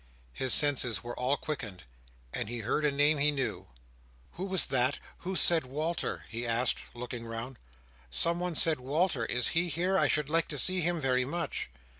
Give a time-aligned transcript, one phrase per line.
[0.33, 1.83] His senses were all quickened,
[2.33, 3.67] and he heard a name he knew.
[4.31, 7.59] "Who was that, who said 'Walter'?" he asked, looking round.
[8.09, 9.25] "Someone said Walter.
[9.27, 9.99] Is he here?
[9.99, 11.69] I should like to see him very much."